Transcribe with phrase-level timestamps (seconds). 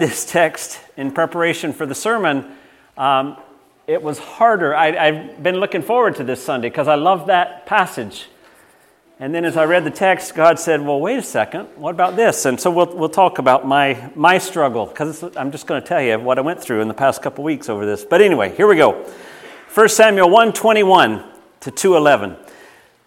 [0.00, 2.44] this text in preparation for the sermon,
[2.96, 3.36] um,
[3.86, 4.74] it was harder.
[4.74, 8.28] I, have been looking forward to this Sunday because I love that passage.
[9.20, 12.14] And then as I read the text, God said, Well, wait a second, what about
[12.14, 12.44] this?
[12.44, 16.02] And so we'll, we'll talk about my, my struggle because I'm just going to tell
[16.02, 18.04] you what I went through in the past couple weeks over this.
[18.04, 19.04] But anyway, here we go.
[19.74, 21.24] 1 Samuel 121
[21.60, 22.36] to 211.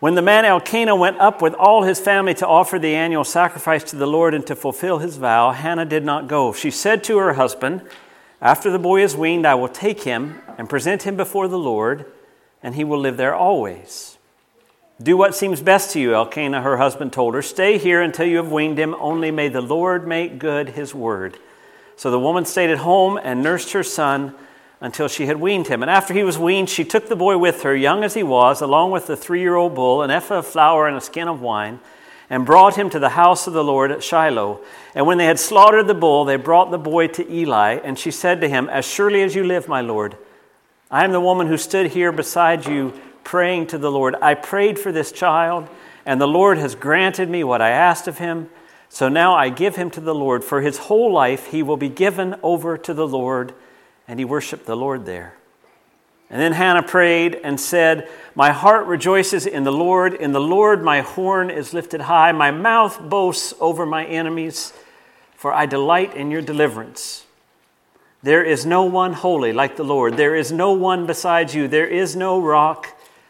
[0.02, 3.84] When the man Elkanah went up with all his family to offer the annual sacrifice
[3.84, 6.54] to the Lord and to fulfill his vow, Hannah did not go.
[6.54, 7.84] She said to her husband,
[8.42, 12.12] After the boy is weaned, I will take him and present him before the Lord,
[12.64, 14.18] and he will live there always.
[15.00, 17.44] Do what seems best to you, Elkanah, her husband told her.
[17.44, 21.38] Stay here until you have weaned him, only may the Lord make good his word.
[21.96, 24.34] So the woman stayed at home and nursed her son
[24.82, 25.84] until she had weaned him.
[25.84, 28.62] And after he was weaned, she took the boy with her, young as he was,
[28.62, 31.40] along with the three year old bull, an ephah of flour, and a skin of
[31.40, 31.80] wine,
[32.32, 34.60] and brought him to the house of the Lord at Shiloh.
[34.96, 38.10] And when they had slaughtered the bull, they brought the boy to Eli, and she
[38.10, 40.18] said to him, As surely as you live, my Lord,
[40.90, 44.16] I am the woman who stood here beside you praying to the Lord.
[44.20, 45.70] I prayed for this child,
[46.08, 48.50] and the Lord has granted me what I asked of him.
[48.90, 50.44] So now I give him to the Lord.
[50.44, 53.54] For his whole life he will be given over to the Lord
[54.12, 55.36] and he worshiped the Lord there.
[56.30, 60.14] And then Hannah prayed and said, My heart rejoices in the Lord.
[60.14, 62.34] In the Lord my horn is lifted high.
[62.34, 64.74] My mouth boasts over my enemies,
[65.34, 67.26] for I delight in your deliverance.
[68.22, 70.18] There is no one holy like the Lord.
[70.18, 71.70] There is no one besides you.
[71.70, 72.90] There is no rock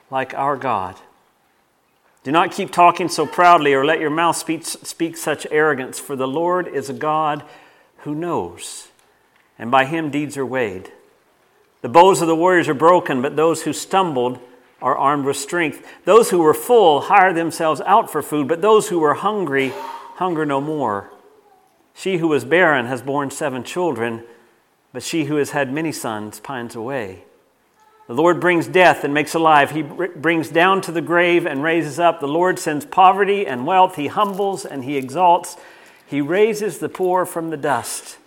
[0.09, 0.95] like our God.
[2.23, 6.15] Do not keep talking so proudly or let your mouth speak, speak such arrogance, for
[6.15, 7.43] the Lord is a God
[7.97, 8.87] who knows
[9.61, 10.91] and by him deeds are weighed.
[11.81, 14.39] The bows of the warriors are broken, but those who stumbled
[14.81, 15.87] are armed with strength.
[16.03, 19.71] Those who were full hire themselves out for food, but those who were hungry
[20.15, 21.11] hunger no more.
[21.93, 24.23] She who was barren has borne seven children,
[24.93, 27.25] but she who has had many sons pines away.
[28.07, 29.71] The Lord brings death and makes alive.
[29.71, 32.19] He brings down to the grave and raises up.
[32.19, 33.95] The Lord sends poverty and wealth.
[33.95, 35.55] He humbles and he exalts.
[36.07, 38.17] He raises the poor from the dust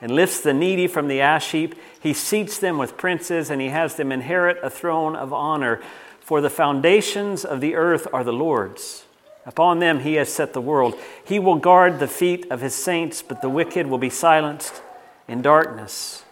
[0.00, 1.74] and lifts the needy from the ash heap.
[2.00, 5.80] He seats them with princes, and he has them inherit a throne of honor.
[6.20, 9.04] For the foundations of the earth are the Lord's.
[9.46, 10.94] Upon them he has set the world.
[11.24, 14.82] He will guard the feet of his saints, but the wicked will be silenced
[15.26, 16.22] in darkness.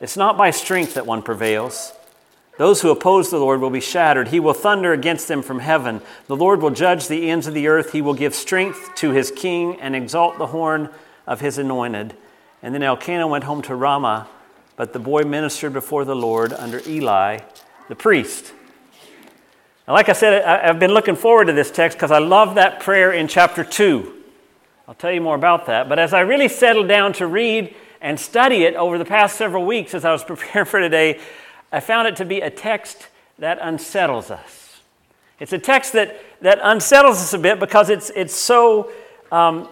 [0.00, 1.92] It's not by strength that one prevails.
[2.56, 4.28] Those who oppose the Lord will be shattered.
[4.28, 6.00] He will thunder against them from heaven.
[6.26, 7.92] The Lord will judge the ends of the earth.
[7.92, 10.88] He will give strength to his king and exalt the horn
[11.26, 12.14] of his anointed.
[12.62, 14.28] And then Elkanah went home to Ramah,
[14.76, 17.40] but the boy ministered before the Lord under Eli,
[17.88, 18.52] the priest.
[19.88, 22.80] Now, like I said, I've been looking forward to this text because I love that
[22.80, 24.14] prayer in chapter 2.
[24.86, 25.88] I'll tell you more about that.
[25.88, 29.64] But as I really settled down to read and study it over the past several
[29.64, 31.20] weeks as I was preparing for today,
[31.72, 34.80] I found it to be a text that unsettles us.
[35.38, 38.92] It's a text that, that unsettles us a bit because it's, it's so
[39.32, 39.68] um,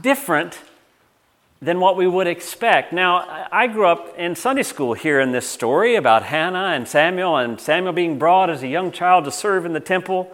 [0.00, 0.58] different
[1.60, 2.92] than what we would expect.
[2.92, 7.60] Now, I grew up in Sunday school hearing this story about Hannah and Samuel, and
[7.60, 10.32] Samuel being brought as a young child to serve in the temple,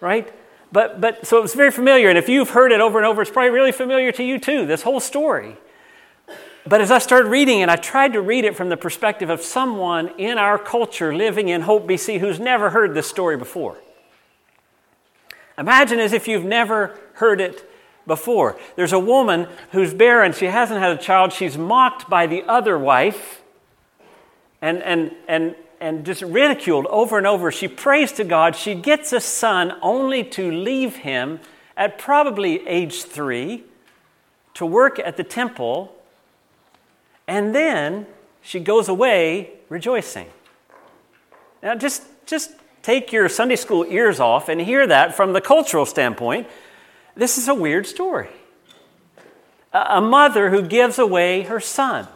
[0.00, 0.32] right?
[0.70, 3.22] But, but so it was very familiar, and if you've heard it over and over,
[3.22, 5.56] it's probably really familiar to you too, this whole story.
[6.66, 9.42] But as I started reading it, I tried to read it from the perspective of
[9.42, 13.76] someone in our culture living in Hope, BC, who's never heard this story before.
[15.58, 17.68] Imagine as if you've never heard it
[18.06, 18.58] before.
[18.76, 22.78] There's a woman who's barren, she hasn't had a child, she's mocked by the other
[22.78, 23.42] wife
[24.60, 27.50] and, and, and, and just ridiculed over and over.
[27.50, 31.40] She prays to God, she gets a son only to leave him
[31.76, 33.64] at probably age three
[34.54, 35.94] to work at the temple,
[37.26, 38.06] and then
[38.40, 40.28] she goes away rejoicing.
[41.62, 45.86] Now, just, just take your Sunday school ears off and hear that from the cultural
[45.86, 46.46] standpoint.
[47.16, 48.28] This is a weird story.
[49.72, 52.06] A mother who gives away her son.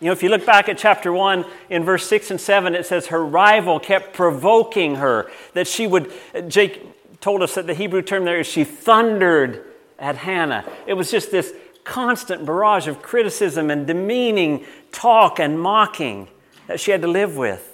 [0.00, 2.86] You know, if you look back at chapter 1 in verse 6 and 7, it
[2.86, 6.12] says her rival kept provoking her, that she would,
[6.48, 9.64] Jake told us that the Hebrew term there is she thundered
[10.00, 10.64] at Hannah.
[10.88, 11.52] It was just this
[11.84, 16.26] constant barrage of criticism and demeaning talk and mocking
[16.66, 17.71] that she had to live with.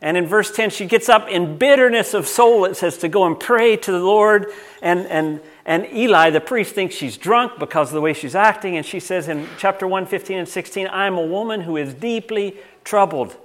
[0.00, 3.24] And in verse 10, she gets up in bitterness of soul, it says, to go
[3.24, 4.52] and pray to the Lord.
[4.82, 8.76] And, and, and Eli, the priest, thinks she's drunk because of the way she's acting.
[8.76, 11.94] And she says in chapter 1, 15 and 16, I am a woman who is
[11.94, 13.36] deeply troubled.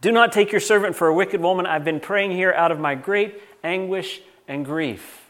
[0.00, 1.66] Do not take your servant for a wicked woman.
[1.66, 5.22] I've been praying here out of my great anguish and grief.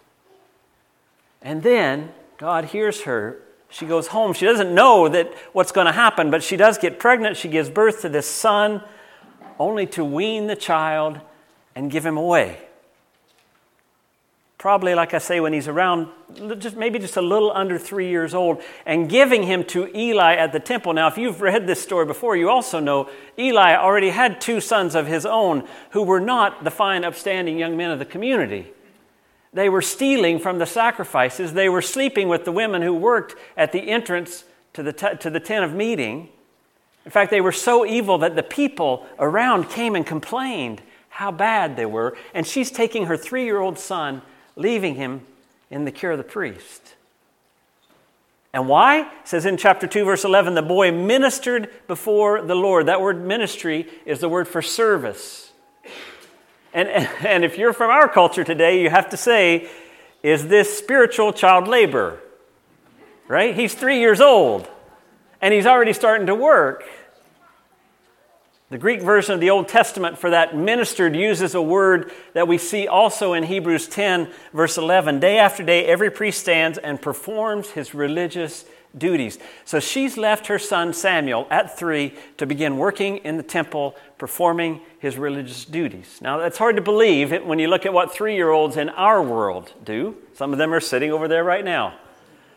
[1.40, 3.40] And then God hears her
[3.74, 4.34] She goes home.
[4.34, 7.36] She doesn't know that what's going to happen, but she does get pregnant.
[7.36, 8.82] She gives birth to this son,
[9.58, 11.20] only to wean the child
[11.74, 12.58] and give him away.
[14.58, 16.08] Probably, like I say, when he's around
[16.58, 20.52] just maybe just a little under three years old, and giving him to Eli at
[20.52, 20.94] the temple.
[20.94, 24.94] Now, if you've read this story before, you also know Eli already had two sons
[24.94, 28.72] of his own who were not the fine, upstanding young men of the community.
[29.52, 31.52] They were stealing from the sacrifices.
[31.52, 35.30] They were sleeping with the women who worked at the entrance to the, t- to
[35.30, 36.30] the tent of meeting.
[37.04, 41.76] In fact, they were so evil that the people around came and complained how bad
[41.76, 42.16] they were.
[42.32, 44.22] And she's taking her three year old son,
[44.56, 45.22] leaving him
[45.70, 46.94] in the care of the priest.
[48.52, 49.00] And why?
[49.00, 52.86] It says in chapter 2, verse 11, the boy ministered before the Lord.
[52.86, 55.52] That word ministry is the word for service.
[56.72, 56.88] And,
[57.26, 59.68] and if you're from our culture today, you have to say,
[60.22, 62.20] is this spiritual child labor?
[63.28, 63.54] Right?
[63.54, 64.68] He's three years old
[65.40, 66.84] and he's already starting to work.
[68.70, 72.58] The Greek version of the Old Testament for that ministered uses a word that we
[72.58, 75.20] see also in Hebrews 10, verse 11.
[75.20, 78.64] Day after day, every priest stands and performs his religious
[78.96, 79.38] duties.
[79.64, 84.80] So she's left her son Samuel at three to begin working in the temple, performing
[84.98, 86.18] his religious duties.
[86.20, 89.22] Now, that's hard to believe when you look at what three year olds in our
[89.22, 90.16] world do.
[90.34, 91.94] Some of them are sitting over there right now.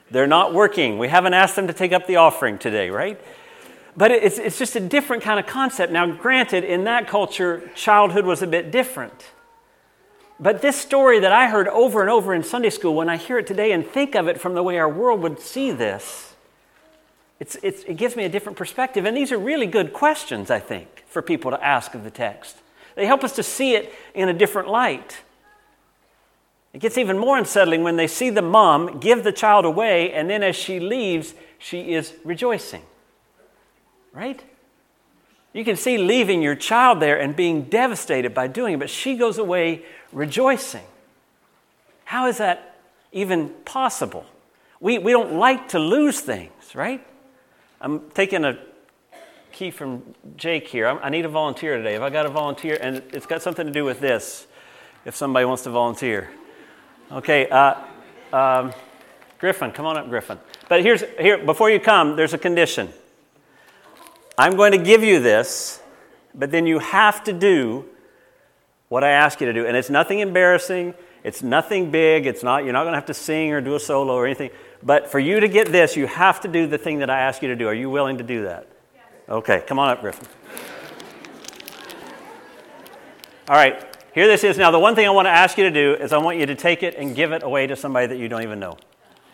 [0.09, 0.97] They're not working.
[0.97, 3.19] We haven't asked them to take up the offering today, right?
[3.95, 5.91] But it's, it's just a different kind of concept.
[5.91, 9.31] Now, granted, in that culture, childhood was a bit different.
[10.39, 13.39] But this story that I heard over and over in Sunday school, when I hear
[13.39, 16.35] it today and think of it from the way our world would see this,
[17.39, 19.05] it's, it's, it gives me a different perspective.
[19.05, 22.57] And these are really good questions, I think, for people to ask of the text.
[22.95, 25.21] They help us to see it in a different light.
[26.77, 30.29] It gets even more unsettling when they see the mom give the child away, and
[30.29, 32.83] then as she leaves, she is rejoicing.
[34.13, 34.43] Right?
[35.53, 39.17] You can see leaving your child there and being devastated by doing it, but she
[39.17, 40.83] goes away rejoicing.
[42.03, 42.77] How is that
[43.11, 44.27] even possible?
[44.79, 47.03] We, we don't like to lose things, right?
[47.81, 48.59] I'm taking a
[49.51, 50.87] key from Jake here.
[50.87, 51.95] I need a volunteer today.
[51.95, 54.45] If I got a volunteer, and it's got something to do with this,
[55.05, 56.29] if somebody wants to volunteer.
[57.11, 57.75] Okay, uh,
[58.33, 58.73] um,
[59.39, 60.39] Griffin, come on up, Griffin.
[60.67, 62.89] But here's here before you come, there's a condition.
[64.37, 65.81] I'm going to give you this,
[66.35, 67.85] but then you have to do
[68.89, 70.93] what I ask you to do, and it's nothing embarrassing.
[71.23, 72.25] It's nothing big.
[72.25, 72.63] It's not.
[72.63, 74.51] You're not going to have to sing or do a solo or anything.
[74.83, 77.41] But for you to get this, you have to do the thing that I ask
[77.41, 77.67] you to do.
[77.67, 78.67] Are you willing to do that?
[78.93, 79.03] Yes.
[79.27, 80.27] Okay, come on up, Griffin.
[83.49, 84.57] All right, here this is.
[84.57, 86.47] Now, the one thing I want to ask you to do is I want you
[86.47, 88.75] to take it and give it away to somebody that you don't even know.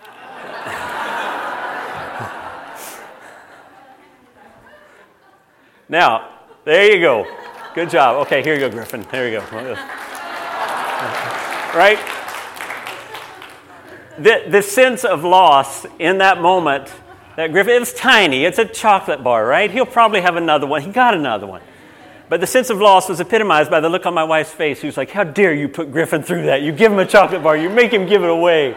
[5.88, 6.30] now,
[6.66, 7.26] there you go.
[7.74, 8.18] Good job.
[8.26, 9.08] Okay, here you go, Griffin.
[9.10, 9.78] There you go.
[11.74, 11.98] Right?
[14.18, 16.94] the, the sense of loss in that moment
[17.36, 19.72] that Griffin, it's tiny, it's a chocolate bar, right?
[19.72, 20.84] He'll probably have another one.
[20.84, 21.62] He got another one.
[22.34, 24.98] But the sense of loss was epitomized by the look on my wife's face, who's
[24.98, 26.64] like, How dare you put Griffin through that?
[26.64, 28.76] You give him a chocolate bar, you make him give it away.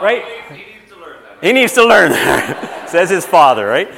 [0.00, 0.24] Right?
[0.48, 1.44] He needs to learn that.
[1.44, 3.92] He needs to learn that, says his father, right?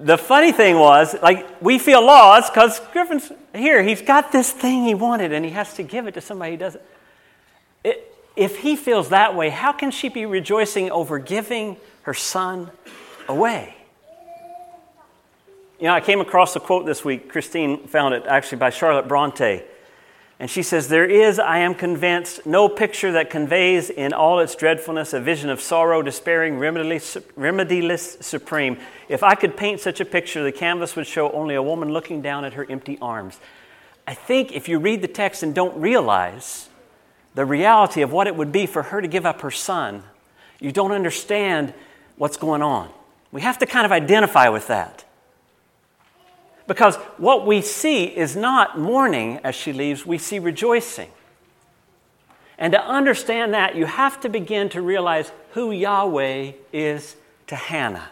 [0.00, 3.84] The funny thing was, like, we feel lost because Griffin's here.
[3.84, 6.56] He's got this thing he wanted and he has to give it to somebody who
[6.56, 6.82] doesn't.
[7.84, 12.72] It, if he feels that way, how can she be rejoicing over giving her son
[13.28, 13.75] away?
[15.78, 17.30] You know, I came across a quote this week.
[17.30, 19.62] Christine found it actually by Charlotte Bronte.
[20.38, 24.54] And she says, There is, I am convinced, no picture that conveys in all its
[24.54, 28.78] dreadfulness a vision of sorrow, despairing, remediless, remediless supreme.
[29.08, 32.22] If I could paint such a picture, the canvas would show only a woman looking
[32.22, 33.38] down at her empty arms.
[34.06, 36.68] I think if you read the text and don't realize
[37.34, 40.04] the reality of what it would be for her to give up her son,
[40.60, 41.74] you don't understand
[42.16, 42.90] what's going on.
[43.32, 45.04] We have to kind of identify with that.
[46.66, 51.10] Because what we see is not mourning as she leaves, we see rejoicing.
[52.58, 57.16] And to understand that, you have to begin to realize who Yahweh is
[57.48, 58.08] to Hannah.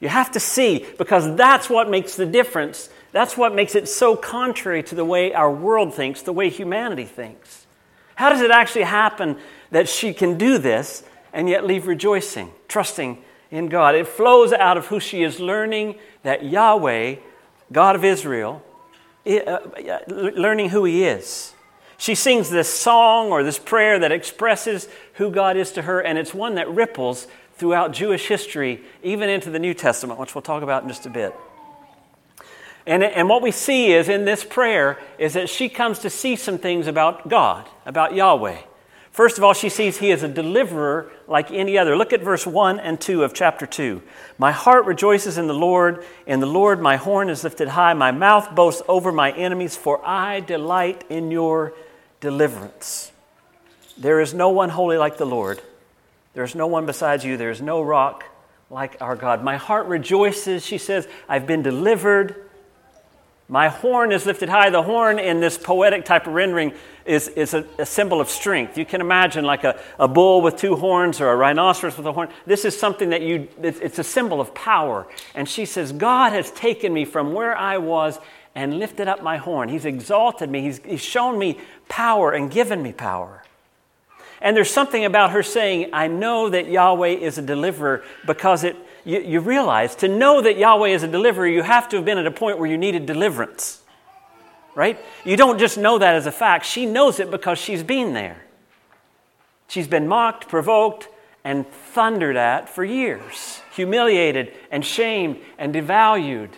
[0.00, 2.90] You have to see, because that's what makes the difference.
[3.12, 7.04] That's what makes it so contrary to the way our world thinks, the way humanity
[7.04, 7.66] thinks.
[8.16, 9.38] How does it actually happen
[9.70, 13.94] that she can do this and yet leave rejoicing, trusting in God?
[13.94, 17.16] It flows out of who she is learning that Yahweh,
[17.72, 18.62] God of Israel,
[19.26, 19.58] uh,
[20.08, 21.52] learning who He is.
[21.96, 26.18] She sings this song or this prayer that expresses who God is to her, and
[26.18, 30.62] it's one that ripples throughout Jewish history, even into the New Testament, which we'll talk
[30.62, 31.34] about in just a bit.
[32.86, 36.36] And, and what we see is in this prayer is that she comes to see
[36.36, 38.58] some things about God, about Yahweh.
[39.14, 41.96] First of all, she sees he is a deliverer like any other.
[41.96, 44.02] Look at verse 1 and 2 of chapter 2.
[44.38, 46.04] My heart rejoices in the Lord.
[46.26, 47.94] In the Lord, my horn is lifted high.
[47.94, 51.74] My mouth boasts over my enemies, for I delight in your
[52.18, 53.12] deliverance.
[53.96, 55.62] There is no one holy like the Lord.
[56.32, 57.36] There is no one besides you.
[57.36, 58.24] There is no rock
[58.68, 59.44] like our God.
[59.44, 60.66] My heart rejoices.
[60.66, 62.34] She says, I've been delivered.
[63.48, 64.70] My horn is lifted high.
[64.70, 66.72] The horn in this poetic type of rendering
[67.06, 68.78] is, is a, a, symbol of strength.
[68.78, 72.12] You can imagine like a, a bull with two horns or a rhinoceros with a
[72.12, 72.28] horn.
[72.46, 75.06] This is something that you, it's a symbol of power.
[75.34, 78.18] And she says, God has taken me from where I was
[78.54, 79.68] and lifted up my horn.
[79.68, 80.62] He's exalted me.
[80.62, 81.58] He's, he's shown me
[81.88, 83.42] power and given me power.
[84.40, 88.76] And there's something about her saying, I know that Yahweh is a deliverer because it,
[89.04, 92.18] you, you realize to know that Yahweh is a deliverer, you have to have been
[92.18, 93.82] at a point where you needed deliverance.
[94.74, 94.98] Right?
[95.24, 96.66] You don't just know that as a fact.
[96.66, 98.44] She knows it because she's been there.
[99.68, 101.08] She's been mocked, provoked,
[101.44, 106.50] and thundered at for years, humiliated and shamed and devalued.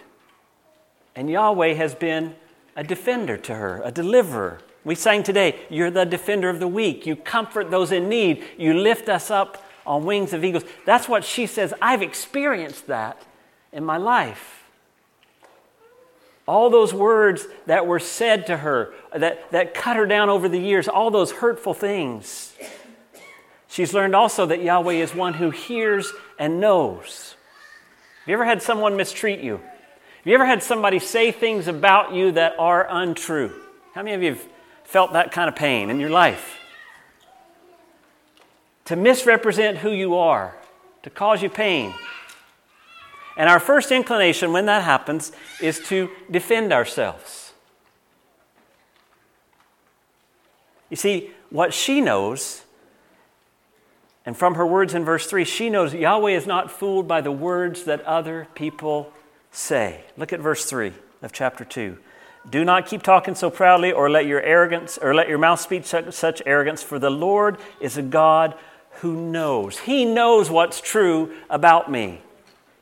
[1.15, 2.35] And Yahweh has been
[2.77, 4.61] a defender to her, a deliverer.
[4.85, 7.07] We sang today, You're the defender of the weak.
[7.07, 8.45] You comfort those in need.
[8.57, 10.65] You lift us up on wings of eagles.
[10.85, 11.73] That's what she says.
[11.81, 13.23] I've experienced that
[13.73, 14.66] in my life.
[16.47, 20.59] All those words that were said to her, that, that cut her down over the
[20.59, 22.55] years, all those hurtful things.
[23.69, 27.35] She's learned also that Yahweh is one who hears and knows.
[28.21, 29.57] Have you ever had someone mistreat you?
[29.57, 33.53] Have you ever had somebody say things about you that are untrue?
[33.95, 34.49] How many of you have
[34.85, 36.57] felt that kind of pain in your life?
[38.87, 40.57] to misrepresent who you are,
[41.03, 41.93] to cause you pain.
[43.37, 47.53] And our first inclination when that happens is to defend ourselves.
[50.89, 52.63] You see, what she knows,
[54.25, 57.33] and from her words in verse 3, she knows Yahweh is not fooled by the
[57.33, 59.13] words that other people
[59.51, 60.05] say.
[60.17, 61.99] Look at verse 3 of chapter 2.
[62.49, 65.85] Do not keep talking so proudly or let your arrogance or let your mouth speak
[65.85, 68.55] such, arrogance, for the Lord is a God
[69.01, 69.81] who knows.
[69.81, 72.23] He knows what's true about me.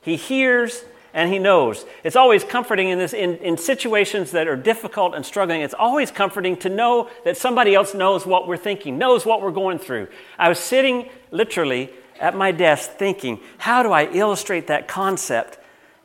[0.04, 1.86] He hears and he knows.
[2.02, 5.62] It's always comforting in this in, in situations that are difficult and struggling.
[5.62, 9.52] It's always comforting to know that somebody else knows what we're thinking, knows what we're
[9.52, 10.08] going through.
[10.38, 15.58] I was sitting literally at my desk thinking, how do I illustrate that concept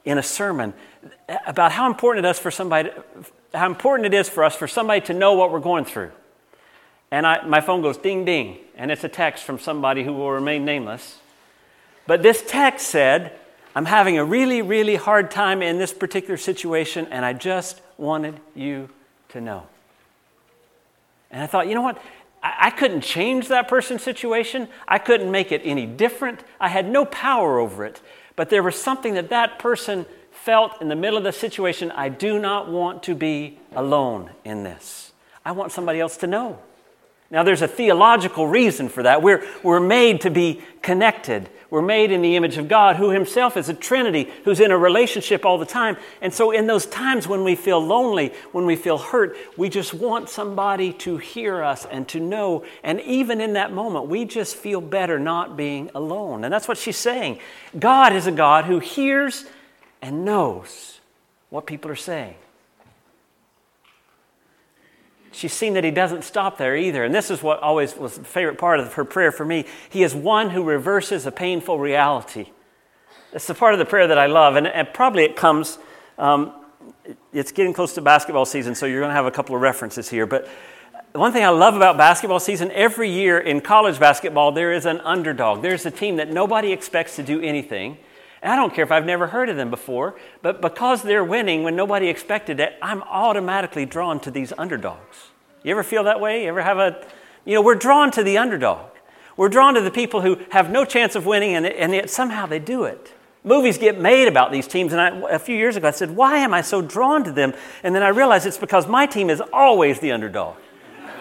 [0.05, 0.73] in a sermon
[1.45, 2.89] about how important it is for somebody
[3.53, 6.11] how important it is for us for somebody to know what we're going through.
[7.11, 10.31] And I, my phone goes ding ding, and it's a text from somebody who will
[10.31, 11.17] remain nameless.
[12.05, 13.38] But this text said,
[13.75, 18.39] I'm having a really, really hard time in this particular situation, and I just wanted
[18.55, 18.89] you
[19.29, 19.67] to know.
[21.31, 22.01] And I thought, you know what?
[22.41, 24.69] I, couldn't change that person's situation.
[24.87, 26.39] I couldn't make it any different.
[26.59, 28.01] I had no power over it.
[28.35, 31.91] But there was something that that person felt in the middle of the situation.
[31.91, 35.11] I do not want to be alone in this.
[35.43, 36.59] I want somebody else to know.
[37.31, 39.21] Now, there's a theological reason for that.
[39.21, 41.47] We're, we're made to be connected.
[41.69, 44.77] We're made in the image of God, who Himself is a Trinity, who's in a
[44.77, 45.97] relationship all the time.
[46.21, 49.93] And so, in those times when we feel lonely, when we feel hurt, we just
[49.93, 52.65] want somebody to hear us and to know.
[52.83, 56.43] And even in that moment, we just feel better not being alone.
[56.43, 57.37] And that's what she's saying.
[57.77, 59.45] God is a God who hears
[60.01, 60.99] and knows
[61.51, 62.35] what people are saying
[65.31, 67.03] she's seen that he doesn't stop there either.
[67.03, 69.65] And this is what always was the favorite part of her prayer for me.
[69.89, 72.51] He is one who reverses a painful reality.
[73.33, 74.55] It's the part of the prayer that I love.
[74.55, 75.77] And, and probably it comes,
[76.17, 76.53] um,
[77.31, 80.09] it's getting close to basketball season, so you're going to have a couple of references
[80.09, 80.25] here.
[80.25, 80.47] But
[81.13, 84.99] one thing I love about basketball season, every year in college basketball, there is an
[85.01, 85.61] underdog.
[85.61, 87.97] There's a team that nobody expects to do anything.
[88.41, 91.63] And I don't care if I've never heard of them before, but because they're winning
[91.63, 95.29] when nobody expected it, I'm automatically drawn to these underdogs.
[95.63, 96.43] You ever feel that way?
[96.43, 97.05] You ever have a,
[97.45, 98.91] you know, we're drawn to the underdog.
[99.35, 102.45] We're drawn to the people who have no chance of winning, and, and yet somehow
[102.45, 103.13] they do it.
[103.43, 106.37] Movies get made about these teams, and I, a few years ago I said, Why
[106.39, 107.53] am I so drawn to them?
[107.83, 110.57] And then I realized it's because my team is always the underdog,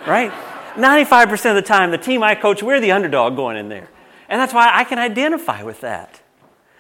[0.06, 0.32] right?
[0.74, 3.88] 95% of the time, the team I coach, we're the underdog going in there.
[4.28, 6.20] And that's why I can identify with that.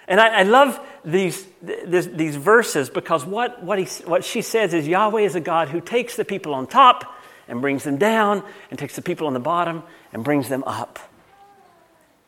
[0.08, 4.74] And I, I love these, this, these verses because what, what, he, what she says
[4.74, 7.14] is Yahweh is a God who takes the people on top
[7.46, 10.98] and brings them down, and takes the people on the bottom and brings them up.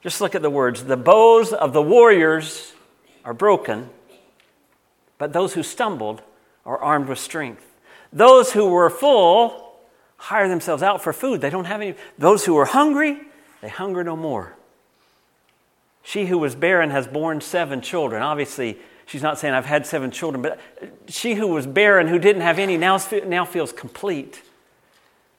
[0.00, 0.84] Just look at the words.
[0.84, 2.72] The bows of the warriors
[3.22, 3.90] are broken,
[5.18, 6.22] but those who stumbled
[6.64, 7.66] are armed with strength.
[8.12, 9.76] Those who were full
[10.16, 11.42] hire themselves out for food.
[11.42, 11.96] They don't have any.
[12.18, 13.20] Those who were hungry,
[13.60, 14.56] they hunger no more.
[16.02, 18.22] She who was barren has borne seven children.
[18.22, 20.58] Obviously, she's not saying I've had seven children, but
[21.08, 24.42] she who was barren, who didn't have any, now, now feels complete.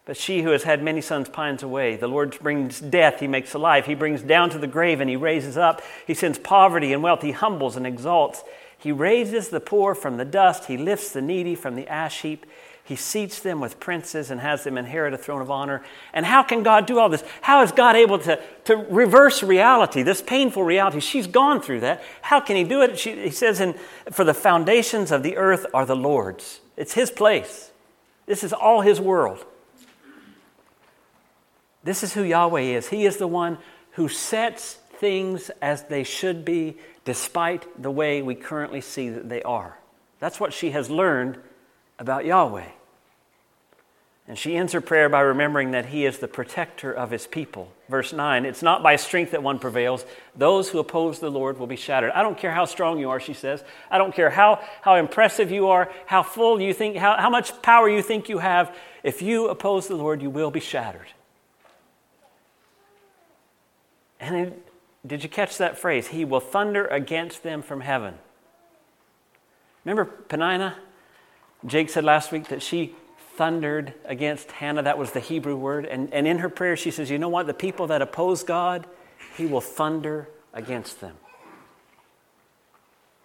[0.05, 1.95] But she who has had many sons pines away.
[1.95, 3.85] The Lord brings death, he makes alive.
[3.85, 5.81] He brings down to the grave and he raises up.
[6.07, 7.21] He sends poverty and wealth.
[7.21, 8.43] He humbles and exalts.
[8.77, 10.65] He raises the poor from the dust.
[10.65, 12.47] He lifts the needy from the ash heap.
[12.83, 15.83] He seats them with princes and has them inherit a throne of honor.
[16.13, 17.23] And how can God do all this?
[17.41, 20.99] How is God able to, to reverse reality, this painful reality?
[20.99, 22.03] She's gone through that.
[22.21, 22.97] How can He do it?
[22.97, 23.75] She, he says, in,
[24.11, 26.59] For the foundations of the earth are the Lord's.
[26.75, 27.71] It's His place.
[28.25, 29.45] This is all His world.
[31.83, 32.89] This is who Yahweh is.
[32.89, 33.57] He is the one
[33.91, 39.41] who sets things as they should be despite the way we currently see that they
[39.43, 39.77] are.
[40.19, 41.39] That's what she has learned
[42.01, 42.65] about Yahweh.
[44.27, 47.71] And she ends her prayer by remembering that he is the protector of his people.
[47.89, 50.05] Verse 9 It's not by strength that one prevails.
[50.35, 52.11] Those who oppose the Lord will be shattered.
[52.11, 53.63] I don't care how strong you are, she says.
[53.89, 57.61] I don't care how, how impressive you are, how full you think, how, how much
[57.61, 58.75] power you think you have.
[59.03, 61.07] If you oppose the Lord, you will be shattered.
[64.19, 64.53] And then,
[65.05, 66.07] did you catch that phrase?
[66.07, 68.15] He will thunder against them from heaven.
[69.83, 70.77] Remember Peninnah?
[71.65, 72.95] Jake said last week that she
[73.35, 74.83] thundered against Hannah.
[74.83, 75.85] That was the Hebrew word.
[75.85, 77.47] And, and in her prayer, she says, You know what?
[77.47, 78.85] The people that oppose God,
[79.37, 81.15] He will thunder against them.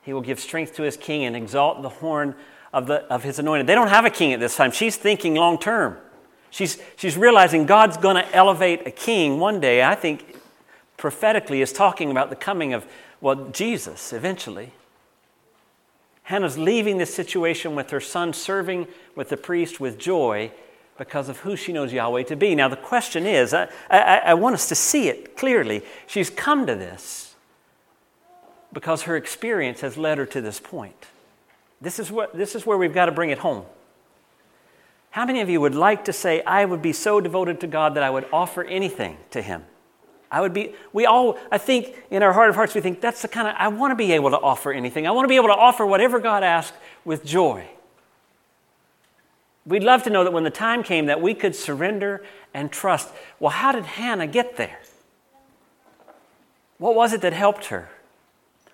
[0.02, 2.34] He will give strength to His king and exalt the horn
[2.72, 3.66] of, the, of His anointed.
[3.66, 4.70] They don't have a king at this time.
[4.70, 5.96] She's thinking long term.
[6.50, 9.82] She's, she's realizing God's going to elevate a king one day.
[9.82, 10.36] I think
[10.96, 12.86] prophetically is talking about the coming of,
[13.20, 14.72] well, Jesus eventually.
[16.26, 20.50] Hannah's leaving this situation with her son serving with the priest with joy
[20.98, 22.56] because of who she knows Yahweh to be.
[22.56, 25.82] Now, the question is I, I, I, want us to see it clearly.
[26.08, 27.36] She's come to this
[28.72, 31.06] because her experience has led her to this point.
[31.80, 33.64] This is, what, this is where we've got to bring it home.
[35.10, 37.94] How many of you would like to say, I would be so devoted to God
[37.94, 39.62] that I would offer anything to Him?
[40.30, 43.22] I would be, we all, I think in our heart of hearts, we think that's
[43.22, 45.06] the kind of, I want to be able to offer anything.
[45.06, 47.68] I want to be able to offer whatever God asks with joy.
[49.64, 53.08] We'd love to know that when the time came that we could surrender and trust.
[53.40, 54.78] Well, how did Hannah get there?
[56.78, 57.88] What was it that helped her?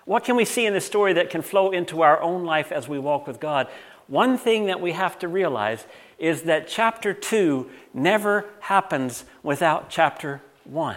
[0.04, 2.88] What can we see in this story that can flow into our own life as
[2.88, 3.68] we walk with God?
[4.08, 5.86] One thing that we have to realize
[6.18, 10.96] is that chapter 2 never happens without chapter 1.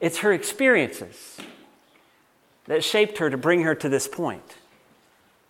[0.00, 1.38] It's her experiences
[2.66, 4.56] that shaped her to bring her to this point.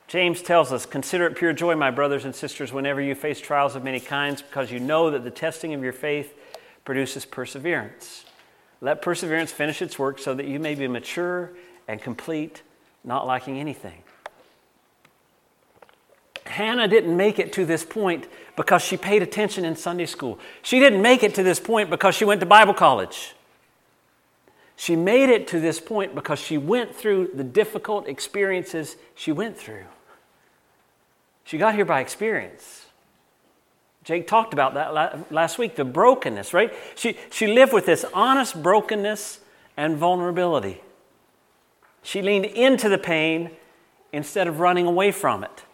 [0.07, 3.75] James tells us, Consider it pure joy, my brothers and sisters, whenever you face trials
[3.75, 6.35] of many kinds, because you know that the testing of your faith
[6.85, 8.25] produces perseverance.
[8.81, 11.53] Let perseverance finish its work so that you may be mature
[11.89, 12.63] and complete,
[13.03, 14.03] not lacking anything.
[16.45, 20.39] Hannah didn't make it to this point because she paid attention in Sunday school.
[20.63, 23.35] She didn't make it to this point because she went to Bible college.
[24.77, 29.57] She made it to this point because she went through the difficult experiences she went
[29.57, 29.85] through.
[31.45, 32.87] She got here by experience.
[34.05, 36.73] Jake talked about that last week the brokenness, right?
[36.95, 39.41] She, she lived with this honest brokenness
[39.77, 40.83] and vulnerability.
[42.03, 43.51] She leaned into the pain
[44.12, 45.65] instead of running away from it.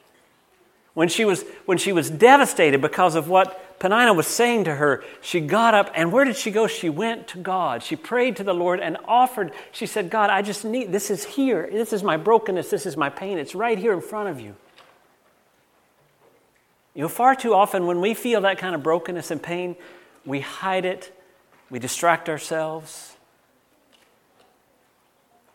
[0.94, 5.02] When she was, when she was devastated because of what Peninnah was saying to her,
[5.20, 6.68] she got up, and where did she go?
[6.68, 7.82] She went to God.
[7.82, 9.50] She prayed to the Lord and offered.
[9.72, 11.68] She said, God, I just need, this is here.
[11.68, 12.70] This is my brokenness.
[12.70, 13.38] This is my pain.
[13.38, 14.54] It's right here in front of you.
[16.94, 19.74] You know, far too often when we feel that kind of brokenness and pain,
[20.24, 21.12] we hide it,
[21.68, 23.16] we distract ourselves.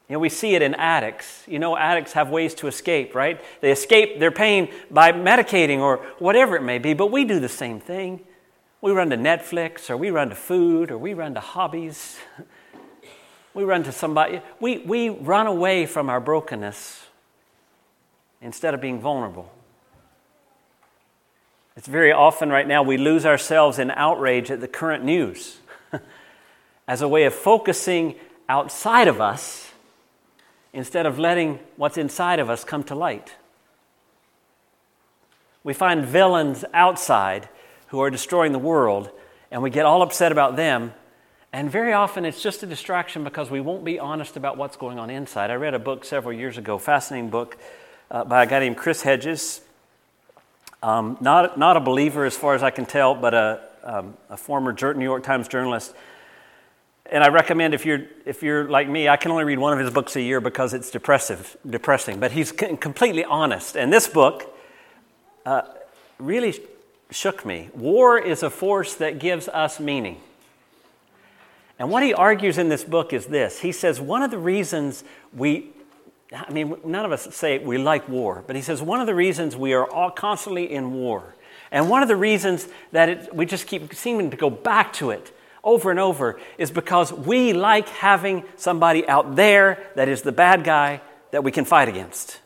[0.09, 1.43] You know, we see it in addicts.
[1.47, 3.41] You know, addicts have ways to escape, right?
[3.59, 7.49] They escape their pain by medicating or whatever it may be, but we do the
[7.49, 8.21] same thing.
[8.79, 12.17] We run to Netflix or we run to food or we run to hobbies.
[13.53, 14.41] We run to somebody.
[14.59, 17.07] We, we run away from our brokenness
[18.39, 19.51] instead of being vulnerable.
[21.75, 25.57] It's very often right now we lose ourselves in outrage at the current news
[26.87, 28.15] as a way of focusing
[28.47, 29.71] outside of us
[30.73, 33.35] instead of letting what's inside of us come to light.
[35.63, 37.49] We find villains outside
[37.87, 39.09] who are destroying the world,
[39.51, 40.93] and we get all upset about them.
[41.53, 44.99] And very often it's just a distraction because we won't be honest about what's going
[44.99, 45.49] on inside.
[45.49, 47.57] I read a book several years ago, fascinating book
[48.11, 49.61] uh, by a guy named Chris Hedges.
[50.83, 54.37] Um, not, not a believer as far as I can tell, but a, um, a
[54.37, 55.95] former New York Times journalist.
[57.09, 59.79] And I recommend if you're, if you're like me, I can only read one of
[59.79, 62.19] his books a year because it's depressive, depressing.
[62.19, 63.77] But he's completely honest.
[63.77, 64.53] And this book
[65.45, 65.61] uh,
[66.19, 66.59] really
[67.09, 67.69] shook me.
[67.73, 70.19] War is a force that gives us meaning.
[71.79, 75.03] And what he argues in this book is this he says, one of the reasons
[75.33, 75.69] we,
[76.33, 79.15] I mean, none of us say we like war, but he says, one of the
[79.15, 81.35] reasons we are all constantly in war,
[81.71, 85.11] and one of the reasons that it, we just keep seeming to go back to
[85.11, 85.36] it
[85.67, 90.63] over and over is because we like having somebody out there that is the bad
[90.63, 91.01] guy
[91.31, 92.39] that we can fight against.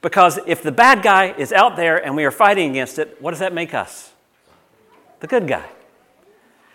[0.00, 3.32] Because if the bad guy is out there and we are fighting against it, what
[3.32, 4.12] does that make us?
[5.20, 5.64] The good guy.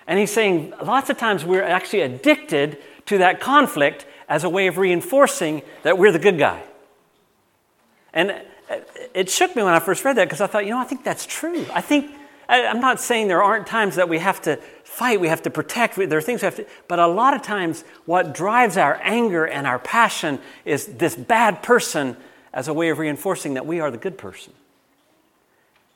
[0.05, 4.67] And he's saying lots of times we're actually addicted to that conflict as a way
[4.67, 6.61] of reinforcing that we're the good guy.
[8.13, 8.41] And
[9.13, 11.03] it shook me when I first read that because I thought, you know, I think
[11.03, 11.65] that's true.
[11.73, 12.11] I think,
[12.49, 15.95] I'm not saying there aren't times that we have to fight, we have to protect,
[15.95, 19.45] there are things we have to, but a lot of times what drives our anger
[19.45, 22.17] and our passion is this bad person
[22.51, 24.53] as a way of reinforcing that we are the good person.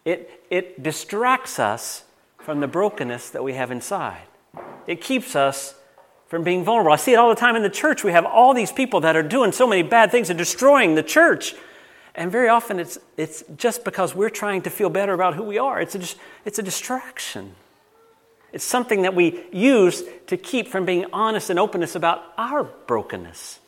[0.05, 2.03] It, it distracts us
[2.37, 4.27] from the brokenness that we have inside.
[4.85, 5.73] It keeps us
[6.27, 6.91] from being vulnerable.
[6.91, 8.03] I see it all the time in the church.
[8.03, 11.03] We have all these people that are doing so many bad things and destroying the
[11.03, 11.55] church.
[12.15, 15.57] And very often it's, it's just because we're trying to feel better about who we
[15.57, 15.81] are.
[15.81, 16.01] It's a,
[16.45, 17.55] it's a distraction.
[18.51, 23.59] It's something that we use to keep from being honest and openness about our brokenness.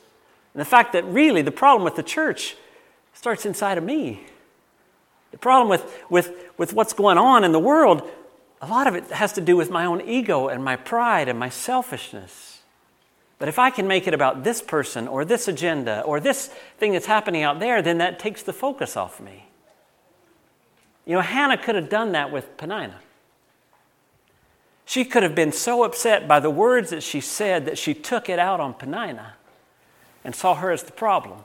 [0.53, 2.55] And the fact that really the problem with the church
[3.13, 4.23] starts inside of me.
[5.31, 8.09] The problem with, with, with what's going on in the world
[8.61, 11.37] a lot of it has to do with my own ego and my pride and
[11.37, 12.54] my selfishness.
[13.37, 16.93] But if I can make it about this person or this agenda or this thing
[16.93, 19.47] that's happening out there, then that takes the focus off me.
[21.05, 23.01] You know, Hannah could have done that with Peninnah.
[24.85, 28.29] She could have been so upset by the words that she said that she took
[28.29, 29.33] it out on Peninnah
[30.23, 31.43] and saw her as the problem.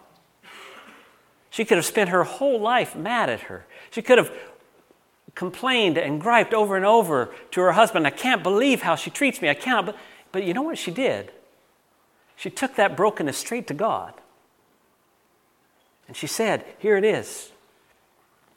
[1.50, 3.66] She could have spent her whole life mad at her.
[3.90, 4.32] She could have
[5.34, 9.40] complained and griped over and over to her husband, I can't believe how she treats
[9.42, 9.48] me.
[9.48, 9.86] I cannot.
[9.86, 9.96] But,
[10.32, 11.32] but you know what she did?
[12.40, 14.14] She took that brokenness straight to God.
[16.08, 17.52] And she said, Here it is.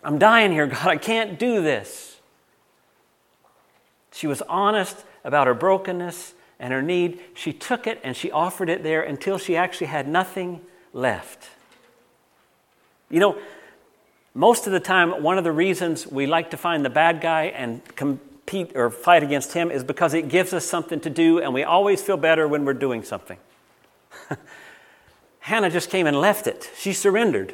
[0.01, 0.87] I'm dying here, God.
[0.87, 2.21] I can't do this.
[4.13, 7.19] She was honest about her brokenness and her need.
[7.33, 10.61] She took it and she offered it there until she actually had nothing
[10.93, 11.49] left.
[13.09, 13.37] You know,
[14.33, 17.47] most of the time, one of the reasons we like to find the bad guy
[17.47, 21.53] and compete or fight against him is because it gives us something to do, and
[21.53, 23.37] we always feel better when we're doing something.
[25.39, 26.69] Hannah just came and left it.
[26.77, 27.53] She surrendered.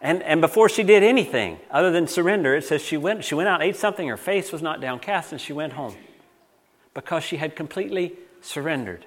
[0.00, 3.48] And, and before she did anything other than surrender, it says she went, she went
[3.48, 5.96] out, ate something, her face was not downcast, and she went home
[6.94, 9.04] because she had completely surrendered.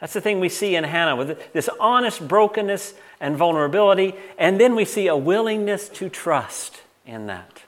[0.00, 4.74] That's the thing we see in Hannah with this honest brokenness and vulnerability, and then
[4.74, 7.62] we see a willingness to trust in that.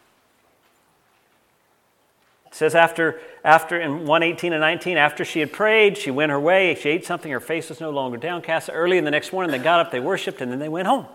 [2.52, 6.38] It says after, after in 118 and 19, after she had prayed, she went her
[6.38, 8.68] way, she ate something, her face was no longer downcast.
[8.70, 11.06] Early in the next morning, they got up, they worshiped, and then they went home.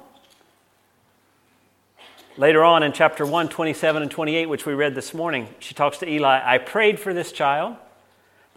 [2.38, 6.00] Later on in chapter 1, 27 and 28, which we read this morning, she talks
[6.00, 7.78] to Eli I prayed for this child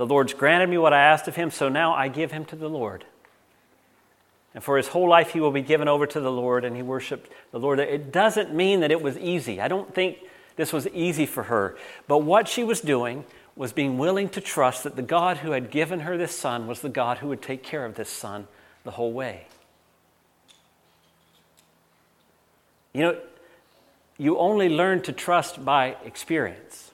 [0.01, 2.57] the Lord's granted me what I asked of him, so now I give him to
[2.57, 3.05] the Lord.
[4.55, 6.81] And for his whole life, he will be given over to the Lord, and he
[6.81, 7.79] worshiped the Lord.
[7.79, 9.61] It doesn't mean that it was easy.
[9.61, 10.17] I don't think
[10.61, 11.75] this was easy for her.
[12.07, 13.25] But what she was doing
[13.57, 16.83] was being willing to trust that the God who had given her this son was
[16.83, 18.47] the God who would take care of this son
[18.85, 19.47] the whole way.
[22.93, 23.19] You know,
[24.19, 26.91] you only learn to trust by experience.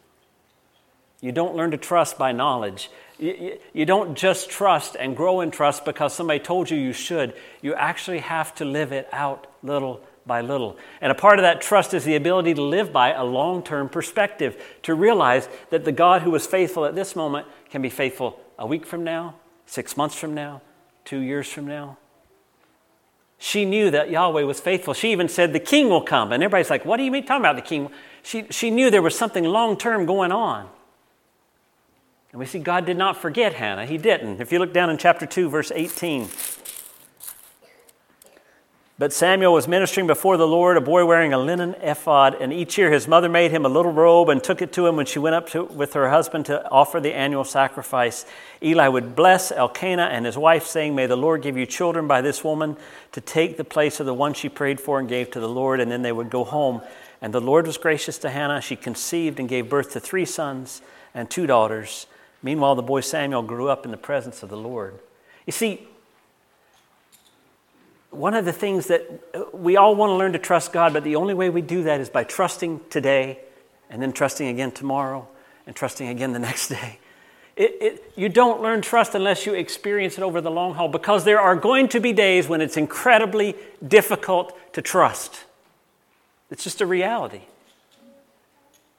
[1.21, 2.89] You don't learn to trust by knowledge.
[3.19, 7.35] You, you, don't just trust and grow in trust because somebody told you you should.
[7.63, 10.77] You actually have to live it out little by little.
[11.01, 13.89] And a part of that trust is the ability to live by a long term
[13.89, 18.41] perspective, to realize that the God who was faithful at this moment can be faithful
[18.59, 19.37] a week from now,
[19.67, 20.63] six months from now,
[21.05, 21.97] two years from now.
[23.39, 24.95] She knew that Yahweh was faithful.
[24.95, 26.33] She even said, The king will come.
[26.33, 27.91] And everybody's like, What do you mean talking about the king?
[28.23, 30.69] She, she knew there was something long term going on.
[32.33, 33.87] And we see God did not forget Hannah.
[33.87, 34.41] He didn't.
[34.41, 36.29] If you look down in chapter 2, verse 18.
[38.99, 42.79] But Samuel was ministering before the Lord, a boy wearing a linen ephod, and each
[42.79, 45.19] year his mother made him a little robe and took it to him when she
[45.19, 48.25] went up to, with her husband to offer the annual sacrifice.
[48.63, 52.23] Eli would bless Elkanah and his wife, saying, May the Lord give you children by
[52.23, 52.79] this woman
[53.13, 55.79] to take the place of the one she prayed for and gave to the Lord.
[55.79, 56.81] And then they would go home.
[57.21, 58.63] And the Lord was gracious to Hannah.
[58.63, 60.81] She conceived and gave birth to three sons
[61.13, 62.07] and two daughters.
[62.43, 64.99] Meanwhile, the boy Samuel grew up in the presence of the Lord.
[65.45, 65.87] You see,
[68.11, 71.05] one of the things that uh, we all want to learn to trust God, but
[71.05, 73.41] the only way we do that is by trusting today
[73.91, 75.29] and then trusting again tomorrow
[75.67, 76.99] and trusting again the next day.
[77.57, 81.25] It, it, you don't learn trust unless you experience it over the long haul because
[81.25, 85.45] there are going to be days when it's incredibly difficult to trust.
[86.51, 87.41] It's just a reality.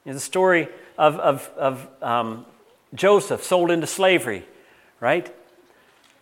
[0.04, 2.46] You know, the story of, of, of um,
[2.94, 4.44] Joseph sold into slavery,
[4.98, 5.32] right?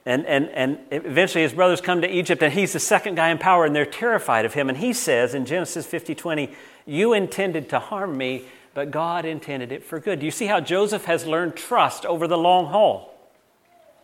[0.06, 3.38] And, and, and eventually his brothers come to Egypt, and he's the second guy in
[3.38, 4.68] power, and they're terrified of him.
[4.68, 6.52] And he says in Genesis 50 20,
[6.86, 10.20] You intended to harm me, but God intended it for good.
[10.20, 13.12] Do you see how Joseph has learned trust over the long haul?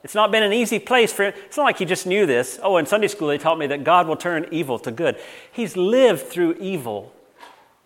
[0.02, 1.34] It's not been an easy place for him.
[1.46, 2.58] It's not like he just knew this.
[2.60, 5.16] Oh, in Sunday school, they taught me that God will turn evil to good.
[5.52, 7.12] He's lived through evil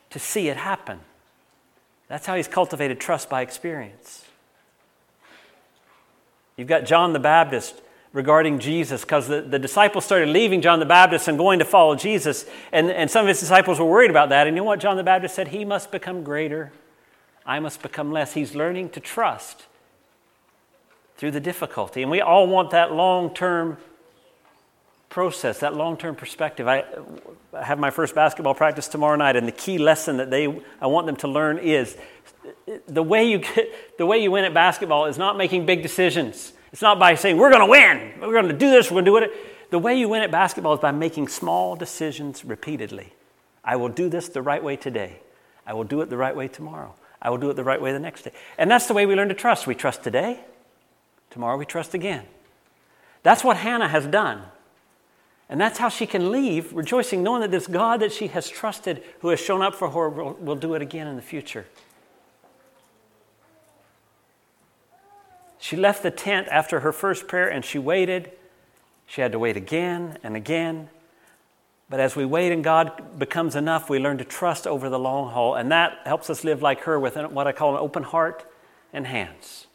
[0.08, 1.00] to see it happen.
[2.08, 4.24] That's how he's cultivated trust by experience.
[6.56, 7.82] You've got John the Baptist
[8.16, 11.94] regarding Jesus because the, the disciples started leaving John the Baptist and going to follow
[11.94, 12.46] Jesus.
[12.72, 14.46] And, and some of his disciples were worried about that.
[14.46, 15.48] And you know what John the Baptist said?
[15.48, 16.72] He must become greater,
[17.44, 18.32] I must become less.
[18.32, 19.66] He's learning to trust
[21.18, 22.00] through the difficulty.
[22.00, 23.76] And we all want that long term
[25.10, 26.66] process, that long term perspective.
[26.66, 26.84] I,
[27.52, 30.46] I have my first basketball practice tomorrow night, and the key lesson that they,
[30.80, 31.98] I want them to learn is
[32.88, 36.54] the way you, get, the way you win at basketball is not making big decisions.
[36.72, 39.04] It's not by saying, we're going to win, we're going to do this, we're going
[39.04, 39.70] to do it.
[39.70, 43.12] The way you win at basketball is by making small decisions repeatedly.
[43.64, 45.20] I will do this the right way today.
[45.66, 46.94] I will do it the right way tomorrow.
[47.20, 48.32] I will do it the right way the next day.
[48.58, 49.66] And that's the way we learn to trust.
[49.66, 50.40] We trust today,
[51.30, 52.24] tomorrow we trust again.
[53.22, 54.42] That's what Hannah has done.
[55.48, 59.02] And that's how she can leave rejoicing, knowing that this God that she has trusted,
[59.20, 61.66] who has shown up for her, will, will do it again in the future.
[65.66, 68.30] She left the tent after her first prayer and she waited.
[69.08, 70.90] She had to wait again and again.
[71.90, 75.32] But as we wait and God becomes enough, we learn to trust over the long
[75.32, 75.56] haul.
[75.56, 78.48] And that helps us live like her with what I call an open heart
[78.92, 79.66] and hands.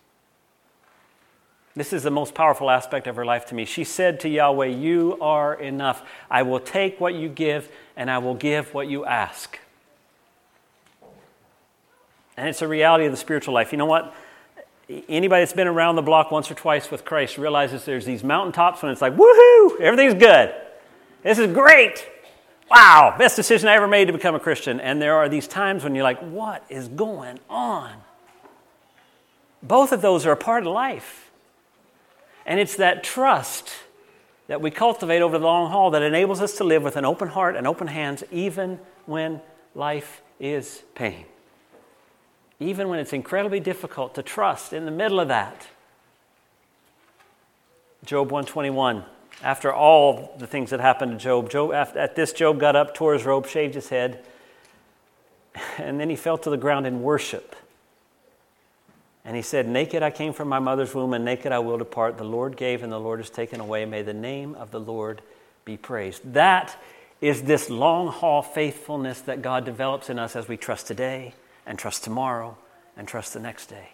[1.75, 3.65] This is the most powerful aspect of her life to me.
[3.65, 6.09] She said to Yahweh, You are enough.
[6.29, 9.59] I will take what you give and I will give what you ask.
[12.37, 13.73] And it's a reality of the spiritual life.
[13.73, 14.15] You know what?
[15.09, 18.81] Anybody that's been around the block once or twice with Christ realizes there's these mountaintops
[18.81, 20.53] when it's like, woohoo, everything's good.
[21.23, 22.07] This is great.
[22.69, 24.79] Wow, best decision I ever made to become a Christian.
[24.79, 27.93] And there are these times when you're like, what is going on?
[29.61, 31.31] Both of those are a part of life.
[32.45, 33.71] And it's that trust
[34.47, 37.27] that we cultivate over the long haul that enables us to live with an open
[37.27, 39.41] heart and open hands, even when
[39.75, 41.25] life is pain
[42.61, 45.67] even when it's incredibly difficult to trust in the middle of that.
[48.05, 49.03] Job 121.
[49.43, 53.13] After all the things that happened to Job, Job at this, Job got up, tore
[53.13, 54.23] his robe, shaved his head,
[55.79, 57.55] and then he fell to the ground in worship.
[59.25, 62.19] And he said, Naked I came from my mother's womb, and naked I will depart.
[62.19, 63.85] The Lord gave, and the Lord has taken away.
[63.85, 65.23] May the name of the Lord
[65.65, 66.33] be praised.
[66.33, 66.79] That
[67.21, 71.33] is this long haul faithfulness that God develops in us as we trust today
[71.65, 72.57] and trust tomorrow
[72.97, 73.89] and trust the next day.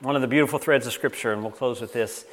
[0.00, 2.24] One of the beautiful threads of Scripture, and we'll close with this,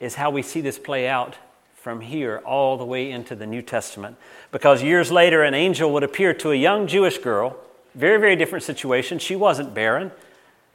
[0.00, 1.36] is how we see this play out
[1.76, 4.16] from here all the way into the New Testament.
[4.50, 7.56] Because years later, an angel would appear to a young Jewish girl,
[7.94, 9.18] very, very different situation.
[9.18, 10.10] She wasn't barren,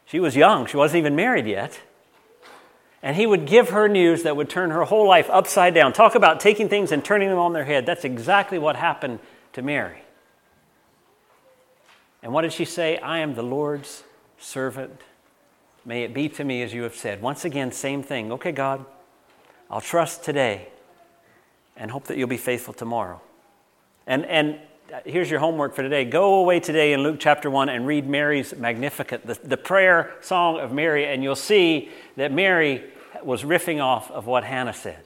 [0.05, 1.79] she was young, she wasn't even married yet.
[3.01, 5.93] And he would give her news that would turn her whole life upside down.
[5.93, 7.85] Talk about taking things and turning them on their head.
[7.85, 9.19] That's exactly what happened
[9.53, 10.03] to Mary.
[12.21, 12.97] And what did she say?
[12.97, 14.03] I am the Lord's
[14.37, 15.01] servant.
[15.85, 17.21] May it be to me as you have said.
[17.21, 18.31] Once again, same thing.
[18.33, 18.85] Okay, God,
[19.69, 20.67] I'll trust today
[21.77, 23.21] and hope that you'll be faithful tomorrow.
[24.05, 24.59] And, and
[25.05, 26.03] here's your homework for today.
[26.03, 30.59] Go away today in Luke chapter 1 and read Mary's Magnificat, the, the prayer song
[30.59, 32.83] of Mary, and you'll see that Mary
[33.23, 35.03] was riffing off of what Hannah said.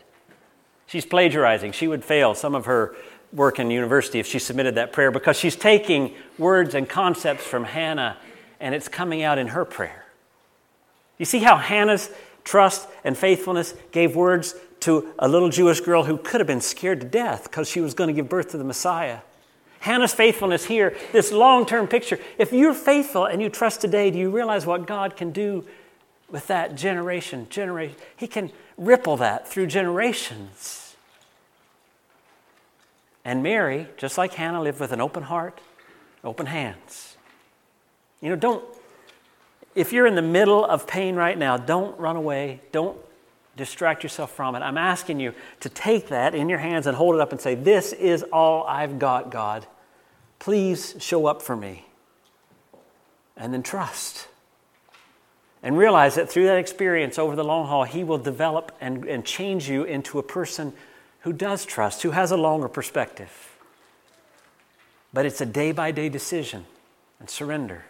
[0.87, 1.71] She's plagiarizing.
[1.71, 2.95] She would fail some of her
[3.33, 7.63] work in university if she submitted that prayer because she's taking words and concepts from
[7.63, 8.17] Hannah
[8.59, 10.05] and it's coming out in her prayer.
[11.17, 12.09] You see how Hannah's
[12.43, 17.01] trust and faithfulness gave words to a little Jewish girl who could have been scared
[17.01, 19.19] to death because she was going to give birth to the Messiah.
[19.79, 22.19] Hannah's faithfulness here, this long term picture.
[22.37, 25.65] If you're faithful and you trust today, do you realize what God can do
[26.29, 27.47] with that generation?
[27.49, 30.82] Generation, He can ripple that through generations.
[33.25, 35.59] And Mary, just like Hannah, lived with an open heart,
[36.23, 37.17] open hands.
[38.21, 38.63] You know, don't,
[39.75, 42.61] if you're in the middle of pain right now, don't run away.
[42.71, 42.97] Don't
[43.55, 44.59] distract yourself from it.
[44.59, 47.55] I'm asking you to take that in your hands and hold it up and say,
[47.55, 49.65] This is all I've got, God.
[50.39, 51.85] Please show up for me.
[53.37, 54.27] And then trust.
[55.61, 59.23] And realize that through that experience over the long haul, He will develop and, and
[59.23, 60.73] change you into a person
[61.23, 63.57] who does trust, who has a longer perspective.
[65.13, 66.65] But it's a day by day decision
[67.19, 67.85] and surrender.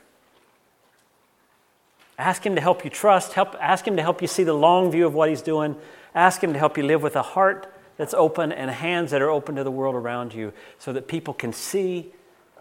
[2.18, 3.34] Ask Him to help you trust.
[3.34, 5.76] Help, ask Him to help you see the long view of what He's doing.
[6.14, 9.30] Ask Him to help you live with a heart that's open and hands that are
[9.30, 12.12] open to the world around you so that people can see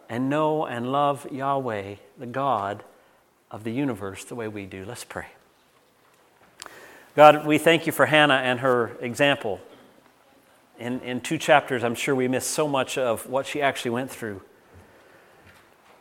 [0.08, 2.82] and know and love Yahweh, the God
[3.50, 4.85] of the universe, the way we do.
[4.87, 5.26] Let's pray.
[7.14, 9.61] God, we thank you for Hannah and her example.
[10.78, 14.11] In, in two chapters, I'm sure we missed so much of what she actually went
[14.11, 14.42] through.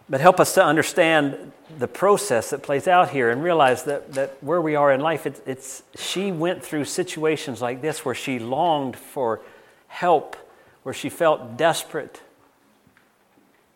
[0.10, 4.43] But help us to understand the process that plays out here and realize that, that
[4.43, 8.38] where we are in life, it's, it's, she went through situations like this where she
[8.38, 9.39] longed for
[9.88, 10.36] help,
[10.84, 12.21] where she felt desperate.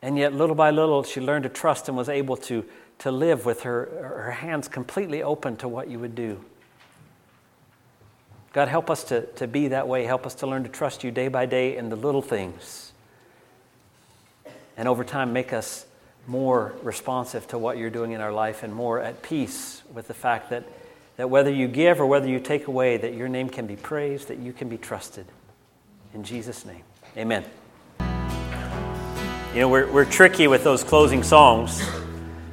[0.01, 2.65] And yet, little by little, she learned to trust and was able to,
[2.99, 3.85] to live with her,
[4.25, 6.43] her hands completely open to what you would do.
[8.55, 10.05] God, help us to, to be that way.
[10.05, 12.93] Help us to learn to trust you day by day in the little things.
[14.77, 15.85] And over time, make us
[16.25, 20.13] more responsive to what you're doing in our life and more at peace with the
[20.13, 20.63] fact that,
[21.17, 24.29] that whether you give or whether you take away, that your name can be praised,
[24.29, 25.25] that you can be trusted.
[26.13, 26.83] In Jesus' name,
[27.17, 27.43] amen.
[29.53, 31.85] You know, we're, we're tricky with those closing songs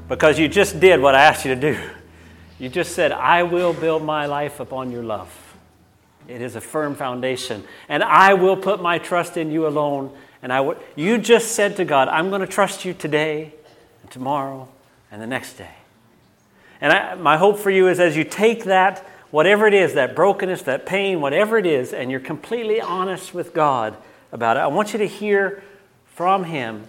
[0.09, 1.81] because you just did what I asked you to do.
[2.59, 5.33] You just said, I will build my life upon your love.
[6.29, 7.65] It is a firm foundation.
[7.89, 10.17] And I will put my trust in you alone.
[10.43, 13.53] And I you just said to God, I'm going to trust you today
[14.03, 14.69] and tomorrow,
[15.11, 15.75] and the next day.
[16.81, 20.17] And I, my hope for you is as you take that, whatever it is, that
[20.17, 23.97] brokenness, that pain, whatever it is, and you're completely honest with God
[24.33, 25.63] about it, I want you to hear
[26.07, 26.89] from Him,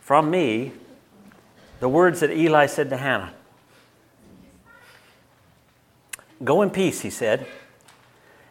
[0.00, 0.72] from me,
[1.80, 3.34] the words that Eli said to Hannah.
[6.42, 7.46] Go in peace, he said,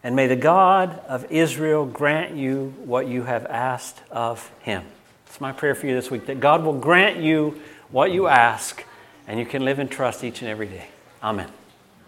[0.08, 4.86] and may the God of Israel grant you what you have asked of him.
[5.26, 7.60] It's my prayer for you this week that God will grant you
[7.92, 8.86] what you ask,
[9.28, 10.88] and you can live in trust each and every day.
[11.22, 11.50] Amen.